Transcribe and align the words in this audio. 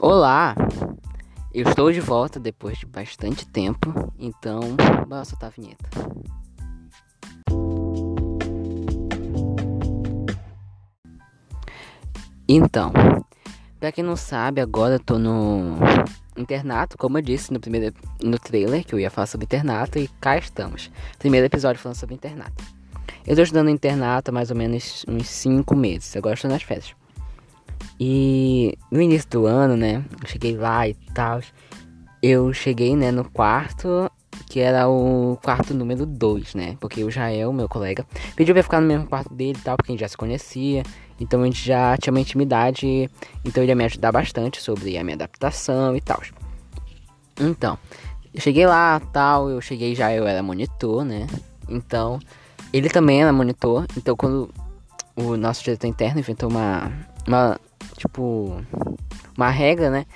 Olá! 0.00 0.54
Eu 1.52 1.68
estou 1.68 1.90
de 1.90 1.98
volta 1.98 2.38
depois 2.38 2.78
de 2.78 2.86
bastante 2.86 3.44
tempo, 3.44 4.12
então 4.16 4.60
bora 5.08 5.24
soltar 5.24 5.48
a 5.48 5.52
vinheta. 5.60 5.90
Então, 12.48 12.92
pra 13.80 13.90
quem 13.90 14.04
não 14.04 14.14
sabe, 14.14 14.60
agora 14.60 14.94
eu 14.94 15.00
tô 15.00 15.18
no 15.18 15.78
internato, 16.36 16.96
como 16.96 17.18
eu 17.18 17.22
disse 17.22 17.52
no 17.52 17.58
primeiro 17.58 17.92
no 18.22 18.38
trailer, 18.38 18.84
que 18.84 18.94
eu 18.94 19.00
ia 19.00 19.10
falar 19.10 19.26
sobre 19.26 19.46
internato, 19.46 19.98
e 19.98 20.06
cá 20.20 20.38
estamos. 20.38 20.92
Primeiro 21.18 21.46
episódio 21.46 21.82
falando 21.82 21.96
sobre 21.96 22.14
internato. 22.14 22.62
Eu 23.26 23.34
tô 23.34 23.42
estudando 23.42 23.68
internato 23.68 24.30
há 24.30 24.32
mais 24.32 24.48
ou 24.52 24.56
menos 24.56 25.04
uns 25.08 25.28
5 25.28 25.74
meses, 25.74 26.16
agora 26.16 26.34
estou 26.34 26.48
nas 26.48 26.62
férias. 26.62 26.94
E 28.00 28.76
no 28.90 29.00
início 29.00 29.28
do 29.30 29.46
ano, 29.46 29.76
né, 29.76 30.04
cheguei 30.26 30.56
lá 30.56 30.86
e 30.88 30.94
tal. 31.14 31.40
Eu 32.22 32.52
cheguei, 32.52 32.96
né, 32.96 33.10
no 33.10 33.28
quarto, 33.28 34.10
que 34.46 34.60
era 34.60 34.88
o 34.88 35.38
quarto 35.42 35.74
número 35.74 36.06
2, 36.06 36.54
né? 36.54 36.76
Porque 36.80 37.04
o 37.04 37.10
Jael, 37.10 37.52
meu 37.52 37.68
colega, 37.68 38.06
pediu 38.34 38.54
pra 38.54 38.62
ficar 38.62 38.80
no 38.80 38.86
mesmo 38.86 39.06
quarto 39.06 39.32
dele 39.34 39.58
e 39.58 39.62
tal, 39.62 39.76
porque 39.76 39.92
a 39.92 39.94
gente 39.94 40.00
já 40.00 40.08
se 40.08 40.16
conhecia. 40.16 40.82
Então 41.20 41.42
a 41.42 41.44
gente 41.44 41.64
já 41.64 41.96
tinha 41.96 42.12
uma 42.12 42.20
intimidade, 42.20 43.10
então 43.44 43.62
ele 43.62 43.72
ia 43.72 43.76
me 43.76 43.84
ajudar 43.84 44.12
bastante 44.12 44.62
sobre 44.62 44.96
a 44.96 45.02
minha 45.02 45.16
adaptação 45.16 45.96
e 45.96 46.00
tal. 46.00 46.22
Então, 47.40 47.78
eu 48.32 48.40
cheguei 48.40 48.66
lá, 48.66 49.00
tal, 49.12 49.50
eu 49.50 49.60
cheguei 49.60 49.94
já, 49.94 50.12
eu 50.12 50.26
era 50.26 50.42
monitor, 50.42 51.04
né? 51.04 51.26
Então, 51.68 52.18
ele 52.72 52.88
também 52.88 53.22
era 53.22 53.32
monitor, 53.32 53.86
então 53.96 54.16
quando 54.16 54.50
o 55.16 55.36
nosso 55.36 55.64
diretor 55.64 55.86
interno 55.86 56.20
inventou 56.20 56.48
uma, 56.48 56.92
uma 57.26 57.60
tipo, 57.96 58.62
uma 59.36 59.50
regra, 59.50 59.90
né? 59.90 60.06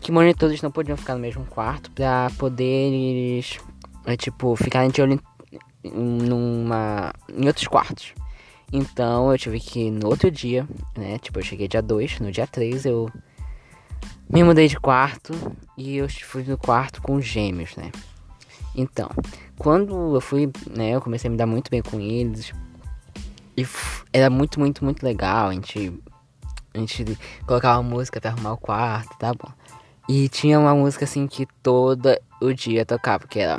Que 0.00 0.12
monitores 0.12 0.60
não 0.62 0.70
podiam 0.70 0.96
ficar 0.96 1.14
no 1.14 1.20
mesmo 1.20 1.44
quarto 1.46 1.90
pra 1.90 2.30
poder 2.38 3.42
é, 4.04 4.16
tipo, 4.16 4.54
ficarem 4.56 4.90
de 4.90 5.00
olho 5.00 5.20
em, 5.82 5.90
numa, 5.92 7.12
em 7.32 7.46
outros 7.46 7.66
quartos. 7.66 8.12
Então 8.72 9.30
eu 9.30 9.38
tive 9.38 9.60
que 9.60 9.90
no 9.90 10.08
outro 10.08 10.30
dia, 10.30 10.66
né? 10.96 11.18
Tipo, 11.18 11.38
eu 11.38 11.44
cheguei 11.44 11.68
dia 11.68 11.82
2, 11.82 12.20
no 12.20 12.32
dia 12.32 12.46
3 12.46 12.86
eu 12.86 13.10
me 14.28 14.42
mudei 14.42 14.66
de 14.68 14.78
quarto 14.78 15.32
e 15.76 15.96
eu 15.96 16.08
fui 16.08 16.42
no 16.42 16.58
quarto 16.58 17.00
com 17.00 17.20
gêmeos, 17.20 17.76
né? 17.76 17.92
Então, 18.74 19.08
quando 19.56 20.16
eu 20.16 20.20
fui, 20.20 20.50
né, 20.68 20.90
eu 20.90 21.00
comecei 21.00 21.28
a 21.28 21.30
me 21.30 21.36
dar 21.36 21.46
muito 21.46 21.70
bem 21.70 21.80
com 21.80 22.00
eles. 22.00 22.52
E 23.56 23.64
era 24.12 24.28
muito, 24.28 24.58
muito, 24.58 24.84
muito 24.84 25.04
legal. 25.04 25.48
A 25.48 25.52
gente 25.52 25.92
a 26.74 26.78
gente 26.78 27.16
colocava 27.46 27.80
música 27.82 28.20
pra 28.20 28.30
arrumar 28.30 28.52
o 28.52 28.56
quarto, 28.56 29.16
tá 29.16 29.32
bom? 29.32 29.50
E 30.08 30.28
tinha 30.28 30.58
uma 30.58 30.74
música 30.74 31.04
assim 31.04 31.26
que 31.26 31.46
todo 31.62 32.14
o 32.42 32.52
dia 32.52 32.84
tocava, 32.84 33.26
que 33.26 33.38
era 33.38 33.56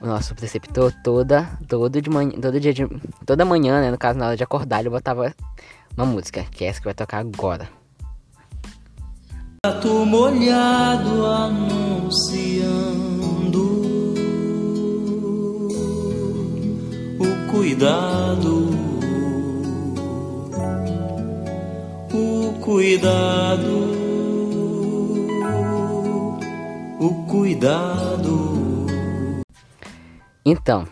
o 0.00 0.06
nosso 0.06 0.34
preceptor 0.34 0.92
toda, 1.02 1.48
todo 1.68 2.02
de 2.02 2.10
manhã, 2.10 2.32
todo 2.32 2.60
dia 2.60 2.74
de, 2.74 2.86
toda 3.24 3.44
manhã, 3.44 3.80
né, 3.80 3.90
no 3.90 3.96
caso 3.96 4.18
na 4.18 4.26
hora 4.26 4.36
de 4.36 4.42
acordar, 4.42 4.80
ele 4.80 4.90
botava 4.90 5.32
uma 5.96 6.04
música, 6.04 6.44
que 6.50 6.64
é 6.64 6.68
essa 6.68 6.80
que 6.80 6.84
vai 6.84 6.94
tocar 6.94 7.18
agora. 7.18 7.68
Tô 9.80 10.04
molhado 10.04 11.24
anunciando 11.24 12.76
o 17.18 17.50
cuidado 17.50 18.65
cuidado, 22.66 23.94
o 26.98 27.24
cuidado. 27.28 28.84
Então, 30.44 30.84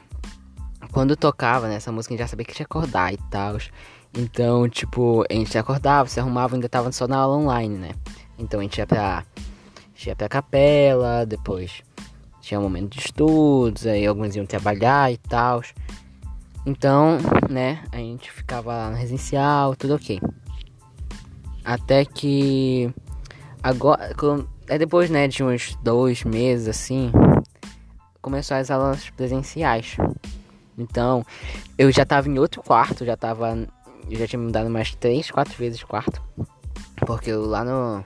quando 0.93 1.17
tocava 1.17 1.67
nessa 1.67 1.91
né, 1.91 1.97
música, 1.97 2.15
a 2.15 2.17
gente 2.17 2.25
já 2.25 2.29
sabia 2.29 2.47
que 2.47 2.55
tinha 2.55 2.65
que 2.65 2.71
acordar 2.71 3.13
e 3.13 3.17
tal. 3.29 3.57
Então, 4.17 4.69
tipo, 4.69 5.25
a 5.29 5.35
gente 5.35 5.59
acordava, 5.59 6.09
se 6.09 6.21
arrumava, 6.21 6.55
ainda 6.55 6.69
tava 6.69 6.93
só 6.93 7.09
na 7.09 7.17
aula 7.17 7.39
online, 7.39 7.77
né? 7.77 7.91
Então 8.39 8.61
a 8.61 8.63
gente 8.63 8.79
ia 8.79 8.87
pra, 8.87 9.25
ia 10.07 10.15
pra 10.15 10.29
capela, 10.29 11.27
depois 11.27 11.83
tinha 12.41 12.61
um 12.61 12.63
momento 12.63 12.93
de 12.93 13.01
estudos, 13.01 13.85
aí 13.85 14.07
alguns 14.07 14.37
iam 14.37 14.47
trabalhar 14.47 15.13
e 15.13 15.17
tal. 15.17 15.61
Então, 16.65 17.19
né, 17.51 17.83
a 17.91 17.97
gente 17.97 18.31
ficava 18.31 18.77
lá 18.77 18.91
no 18.91 18.97
residencial, 18.97 19.75
tudo 19.75 19.97
ok. 19.97 20.21
Até 21.65 22.05
que 22.05 22.93
agora, 23.63 24.15
é 24.69 24.79
depois, 24.79 25.09
né, 25.09 25.27
de 25.27 25.43
uns 25.43 25.75
dois 25.83 26.23
meses 26.25 26.69
assim, 26.69 27.11
começou 28.21 28.57
as 28.57 28.71
aulas 28.71 29.09
presenciais. 29.11 29.97
Então, 30.77 31.25
eu 31.79 31.91
já 31.91 32.05
tava 32.05 32.29
em 32.29 32.39
outro 32.39 32.63
quarto, 32.63 33.05
já 33.05 33.17
tava, 33.17 33.57
eu 34.11 34.19
já 34.19 34.27
tinha 34.27 34.41
mudado 34.41 34.69
mais 34.69 34.95
três, 34.95 35.31
quatro 35.31 35.57
vezes 35.57 35.79
de 35.79 35.87
quarto. 35.87 36.23
Porque 37.07 37.31
eu 37.31 37.47
lá 37.47 37.65
no 37.65 38.03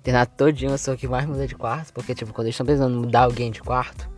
internato 0.00 0.32
todinho 0.36 0.72
eu 0.72 0.78
sou 0.78 0.94
o 0.94 0.96
que 0.96 1.08
mais 1.08 1.26
muda 1.26 1.46
de 1.46 1.54
quarto, 1.54 1.92
porque 1.92 2.14
tipo, 2.14 2.32
quando 2.32 2.46
eles 2.46 2.54
estão 2.54 2.66
precisando 2.66 2.96
mudar 2.96 3.22
alguém 3.22 3.50
de 3.50 3.60
quarto, 3.60 4.08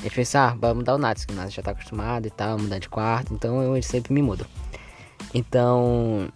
eles 0.00 0.12
pensam, 0.12 0.40
ah, 0.42 0.56
vai 0.58 0.72
mudar 0.72 0.94
o 0.94 0.98
Nats, 0.98 1.24
que 1.24 1.32
o 1.32 1.36
Nats 1.36 1.52
já 1.52 1.62
tá 1.62 1.70
acostumado 1.72 2.26
e 2.26 2.30
tal, 2.30 2.58
mudar 2.58 2.78
de 2.78 2.88
quarto, 2.88 3.34
então 3.34 3.62
eu 3.62 3.82
sempre 3.82 4.12
me 4.12 4.22
mudo. 4.22 4.46
Então, 5.34 6.28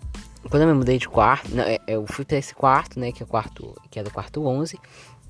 quando 0.48 0.62
eu 0.62 0.68
me 0.68 0.74
mudei 0.74 0.98
de 0.98 1.08
quarto, 1.08 1.54
não, 1.54 1.62
é, 1.62 1.78
eu 1.86 2.06
fui 2.06 2.24
para 2.24 2.38
esse 2.38 2.54
quarto, 2.54 2.98
né, 2.98 3.12
que 3.12 3.22
é 3.22 3.26
o 3.26 3.28
quarto, 3.28 3.74
que 3.90 3.98
é 3.98 4.02
do 4.02 4.10
quarto 4.10 4.44
11. 4.46 4.78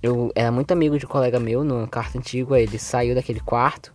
Eu 0.03 0.31
era 0.35 0.51
muito 0.53 0.71
amigo 0.71 0.99
de 0.99 1.07
um 1.07 1.09
colega 1.09 1.41
meu 1.41 1.65
no 1.65 1.89
quarto 1.89 2.19
antigo, 2.19 2.55
aí 2.55 2.63
ele 2.63 2.79
saiu 2.79 3.15
daquele 3.15 3.41
quarto 3.41 3.93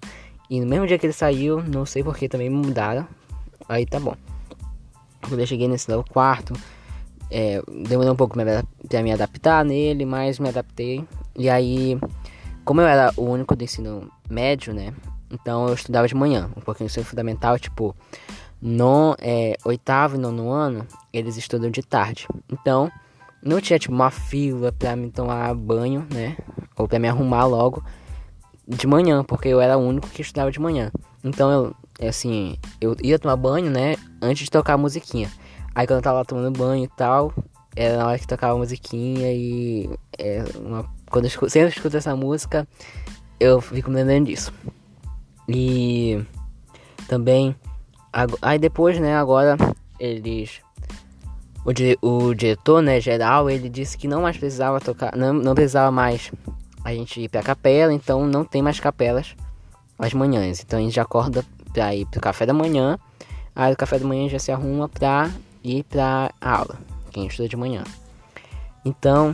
e 0.50 0.59
no 0.59 0.67
mesmo 0.67 0.85
dia 0.85 1.00
que 1.00 1.06
ele 1.06 1.13
saiu, 1.13 1.63
não 1.63 1.85
sei 1.85 2.03
porque 2.03 2.28
também 2.28 2.50
me 2.50 2.57
mudaram. 2.57 3.07
Aí 3.67 3.85
tá 3.85 4.00
bom. 4.00 4.16
Quando 5.22 5.39
eu 5.39 5.47
cheguei 5.47 5.67
nesse 5.67 5.89
novo 5.89 6.06
quarto, 6.09 6.53
é, 7.31 7.61
demorou 7.88 8.13
um 8.13 8.16
pouco 8.16 8.35
para 8.35 9.01
me 9.01 9.11
adaptar 9.11 9.63
nele, 9.63 10.05
mas 10.05 10.38
me 10.40 10.50
adaptei. 10.50 11.03
E 11.35 11.50
aí, 11.50 11.97
como 12.66 12.81
eu 12.81 12.88
era 12.88 13.11
o 13.16 13.23
único 13.23 13.55
do 13.55 13.63
ensino 13.63 14.11
médio, 14.29 14.73
né? 14.73 14.94
Então 15.31 15.67
eu 15.67 15.73
estudava 15.73 16.07
de 16.07 16.13
manhã, 16.13 16.51
um 16.55 16.61
pouquinho 16.61 16.85
ensino 16.85 17.05
fundamental, 17.05 17.57
tipo, 17.57 17.95
no 18.61 19.16
é, 19.19 19.57
oitavo 19.66 20.16
e 20.16 20.19
nono 20.19 20.51
ano, 20.51 20.85
eles 21.13 21.38
estudam 21.38 21.69
de 21.69 21.81
tarde. 21.81 22.28
Então, 22.51 22.91
não 23.41 23.62
tinha 23.62 23.79
tipo 23.79 23.94
uma 23.94 24.12
fila 24.12 24.72
pra 24.72 24.96
me 24.96 25.12
tomar 25.12 25.53
banho, 25.53 26.06
né? 26.12 26.35
Ou 26.78 26.88
pra 26.88 27.00
me 27.00 27.07
arrumar 27.07 27.46
logo 27.46 27.84
de 28.68 28.88
manhã, 28.88 29.23
porque 29.23 29.50
eu 29.50 29.62
era 29.62 29.78
o 29.78 29.81
único 29.81 30.09
que 30.09 30.22
estudava 30.22 30.52
de 30.52 30.59
manhã. 30.59 30.91
Então, 31.23 31.52
eu, 31.52 31.75
é 32.00 32.07
assim, 32.07 32.57
eu 32.81 32.96
ia 33.02 33.19
tomar 33.19 33.35
banho, 33.35 33.69
né? 33.69 33.96
Antes 34.22 34.46
de 34.46 34.52
tocar 34.52 34.73
a 34.73 34.78
musiquinha. 34.78 35.31
Aí, 35.75 35.85
quando 35.88 35.97
eu 35.97 36.03
tava 36.03 36.19
lá 36.19 36.25
tomando 36.25 36.57
banho 36.57 36.85
e 36.85 36.90
tal, 36.90 37.34
era 37.75 37.97
na 37.97 38.07
hora 38.07 38.19
que 38.19 38.28
tocava 38.28 38.53
a 38.53 38.57
musiquinha 38.57 39.31
e. 39.31 39.90
É 40.18 40.44
uma, 40.59 40.90
quando 41.09 41.25
eu 41.25 41.29
escuto, 41.29 41.52
sempre 41.52 41.69
escuto 41.69 41.97
essa 41.97 42.16
música, 42.16 42.68
eu 43.40 43.62
fico 43.62 43.90
me 43.90 43.97
lembrando 43.97 44.28
disso. 44.28 44.53
E 45.47 46.23
também 47.07 47.56
Aí 48.44 48.59
depois, 48.59 49.00
né, 49.00 49.16
agora 49.16 49.57
eles. 50.00 50.62
O, 51.66 52.07
o 52.07 52.34
diretor, 52.34 52.81
né, 52.81 53.00
geral, 53.00 53.50
ele 53.50 53.69
disse 53.69 53.97
que 53.97 54.07
não 54.07 54.22
mais 54.22 54.38
precisava 54.38 54.79
tocar. 54.81 55.16
Não, 55.16 55.34
não 55.34 55.56
precisava 55.56 55.91
mais 55.91 56.31
a 56.84 56.94
gente 56.94 57.22
ir 57.22 57.29
pra 57.29 57.41
capela, 57.41 57.94
então 57.94 58.28
não 58.28 58.44
tem 58.44 58.62
mais 58.62 58.79
capelas 58.79 59.35
às 59.97 60.13
manhãs. 60.13 60.62
Então 60.62 60.79
a 60.79 60.81
gente 60.81 60.96
já 60.96 61.03
acorda 61.03 61.44
pra 61.72 61.96
ir 61.96 62.06
pro 62.06 62.19
café 62.19 62.46
da 62.46 62.53
manhã. 62.53 63.00
Aí 63.55 63.72
o 63.72 63.78
café 63.78 63.97
da 63.97 64.05
manhã 64.05 64.28
já 64.28 64.40
se 64.40 64.52
arruma 64.52 64.90
pra 64.90 65.32
ir 65.64 65.84
pra 65.84 66.32
aula. 66.41 66.78
Quem 67.11 67.28
estuda 67.28 67.47
de 67.47 67.55
manhã. 67.55 67.84
Então, 68.84 69.34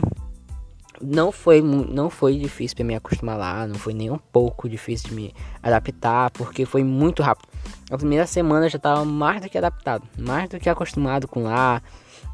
não 1.00 1.32
foi, 1.32 1.62
não 1.62 2.10
foi 2.10 2.38
difícil 2.38 2.76
para 2.76 2.84
me 2.84 2.94
acostumar 2.94 3.38
lá, 3.38 3.66
não 3.66 3.76
foi 3.76 3.94
nem 3.94 4.10
um 4.10 4.18
pouco 4.18 4.68
difícil 4.68 5.08
de 5.08 5.14
me 5.14 5.34
adaptar, 5.62 6.30
porque 6.30 6.64
foi 6.64 6.84
muito 6.84 7.22
rápido. 7.22 7.48
A 7.90 7.96
primeira 7.96 8.26
semana 8.26 8.66
eu 8.66 8.70
já 8.70 8.76
estava 8.76 9.04
mais 9.04 9.40
do 9.40 9.48
que 9.48 9.58
adaptado, 9.58 10.06
mais 10.18 10.48
do 10.48 10.58
que 10.58 10.68
acostumado 10.68 11.26
com 11.26 11.44
lá. 11.44 11.82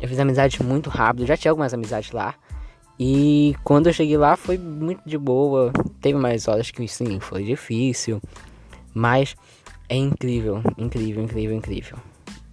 Eu 0.00 0.08
fiz 0.08 0.18
amizades 0.18 0.58
muito 0.60 0.90
rápido, 0.90 1.26
já 1.26 1.36
tinha 1.36 1.50
algumas 1.50 1.72
amizades 1.72 2.10
lá. 2.12 2.34
E 2.98 3.54
quando 3.62 3.86
eu 3.86 3.92
cheguei 3.92 4.16
lá 4.16 4.36
foi 4.36 4.58
muito 4.58 5.02
de 5.06 5.18
boa. 5.18 5.72
Teve 6.00 6.18
mais 6.18 6.48
horas 6.48 6.70
que 6.70 6.86
sim, 6.88 7.20
foi 7.20 7.44
difícil, 7.44 8.20
mas 8.92 9.36
é 9.88 9.96
incrível, 9.96 10.62
incrível, 10.76 11.22
incrível, 11.22 11.56
incrível. 11.56 11.98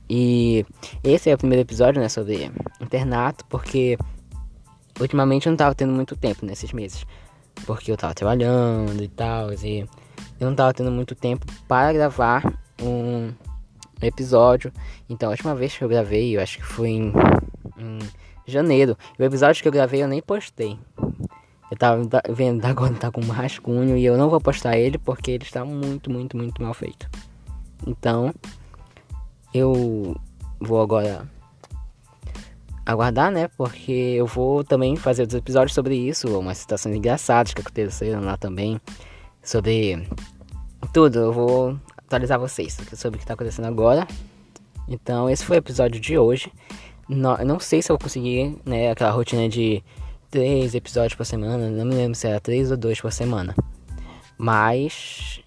E 0.10 0.66
esse 1.04 1.30
é 1.30 1.34
o 1.34 1.38
primeiro 1.38 1.62
episódio, 1.62 2.02
né, 2.02 2.10
sobre 2.10 2.52
internato, 2.80 3.46
porque 3.46 3.98
ultimamente 5.00 5.48
eu 5.48 5.52
não 5.52 5.58
tava 5.58 5.76
tendo 5.76 5.94
muito 5.94 6.16
tempo 6.16 6.46
nesses 6.46 6.72
meses. 6.72 7.06
Porque 7.66 7.92
eu 7.92 7.98
tava 7.98 8.14
trabalhando 8.14 9.02
e 9.04 9.08
tal. 9.08 9.54
E 9.54 9.88
eu 10.40 10.48
não 10.48 10.56
tava 10.56 10.74
tendo 10.74 10.92
muito 10.92 11.16
tempo 11.16 11.46
para 11.68 11.94
gravar 11.94 12.44
um 12.82 13.32
episódio. 14.02 14.72
Então 15.10 15.30
a 15.30 15.32
última 15.32 15.56
vez 15.56 15.78
que 15.78 15.84
eu 15.84 15.90
gravei, 15.90 16.36
eu 16.36 16.42
acho 16.42 16.58
que 16.58 16.66
foi 16.66 16.90
em, 16.90 17.14
em 17.78 18.00
janeiro. 18.46 18.98
E 19.18 19.22
o 19.22 19.26
episódio 19.26 19.62
que 19.62 19.68
eu 19.68 19.72
gravei 19.72 20.04
eu 20.04 20.08
nem 20.08 20.22
postei. 20.22 20.78
Eu 21.72 21.78
tava 21.78 22.02
vendo 22.30 22.64
agora 22.66 22.94
tá 22.94 23.12
com 23.12 23.22
um 23.22 23.30
rascunho 23.30 23.98
e 23.98 24.06
eu 24.06 24.18
não 24.18 24.30
vou 24.30 24.40
postar 24.40 24.78
ele 24.78 24.98
porque 24.98 25.32
ele 25.32 25.44
está 25.44 25.66
muito, 25.66 26.12
muito, 26.12 26.38
muito 26.38 26.62
mal 26.62 26.74
feito. 26.74 27.10
Então, 27.88 28.34
eu 29.54 30.16
vou 30.60 30.82
agora 30.82 31.28
aguardar, 32.86 33.32
né? 33.32 33.48
Porque 33.58 33.92
eu 33.92 34.26
vou 34.26 34.64
também 34.64 34.96
fazer 34.96 35.24
outros 35.24 35.40
episódios 35.40 35.74
sobre 35.74 35.96
isso, 35.96 36.40
umas 36.40 36.58
situações 36.58 36.96
engraçadas 36.96 37.54
que 37.54 37.62
aconteceram 37.62 38.22
lá 38.22 38.38
também, 38.38 38.80
sobre 39.42 40.08
tudo. 40.94 41.20
Eu 41.20 41.34
vou 41.34 41.80
atualizar 41.98 42.40
vocês 42.40 42.78
sobre 42.96 43.16
o 43.16 43.20
que 43.20 43.24
está 43.24 43.34
acontecendo 43.34 43.66
agora. 43.66 44.08
Então, 44.88 45.30
esse 45.30 45.46
foi 45.46 45.58
o 45.58 45.60
episódio 45.60 46.00
de 46.00 46.18
hoje. 46.18 46.52
Não, 47.08 47.38
não 47.38 47.60
sei 47.60 47.82
se 47.82 47.92
eu 47.92 47.96
vou 47.96 48.04
conseguir, 48.04 48.58
né, 48.66 48.92
aquela 48.92 49.12
rotina 49.12 49.48
de 49.48 49.84
três 50.30 50.76
episódios 50.76 51.16
por 51.16 51.26
semana. 51.26 51.70
Não 51.70 51.86
me 51.86 51.96
lembro 51.96 52.16
se 52.16 52.28
era 52.28 52.40
três 52.40 52.72
ou 52.72 52.78
dois 52.78 53.00
por 53.00 53.12
semana. 53.12 53.56
Mas 54.38 55.42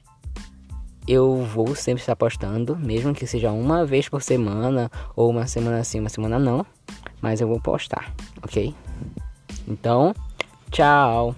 eu 1.06 1.36
vou 1.42 1.74
sempre 1.74 2.00
estar 2.00 2.16
postando, 2.16 2.76
mesmo 2.76 3.14
que 3.14 3.26
seja 3.26 3.52
uma 3.52 3.84
vez 3.84 4.08
por 4.08 4.22
semana, 4.22 4.90
ou 5.14 5.30
uma 5.30 5.46
semana 5.46 5.84
sim, 5.84 6.00
uma 6.00 6.08
semana 6.08 6.38
não. 6.38 6.64
Mas 7.20 7.40
eu 7.40 7.48
vou 7.48 7.60
postar, 7.60 8.12
ok? 8.42 8.74
Então, 9.66 10.14
tchau! 10.70 11.34